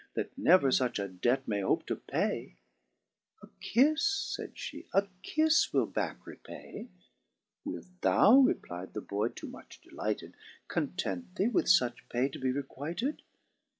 [0.15, 2.55] That never fuch a debt may hope to pay."
[3.43, 6.87] «A kiffe," (fayd flie)" a kiffe wUl back repay/'"
[7.65, 10.33] Wilt thou" (reply'd the boy, too much delighted,)"
[10.69, 13.21] Content thee with fuch pay to be requited